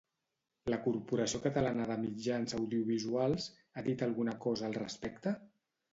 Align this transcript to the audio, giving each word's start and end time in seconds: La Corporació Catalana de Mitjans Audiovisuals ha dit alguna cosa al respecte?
La 0.73 0.77
Corporació 0.85 1.41
Catalana 1.43 1.85
de 1.91 1.97
Mitjans 2.05 2.57
Audiovisuals 2.61 3.49
ha 3.83 3.87
dit 3.89 4.05
alguna 4.07 4.37
cosa 4.47 4.71
al 4.71 4.79
respecte? 4.83 5.35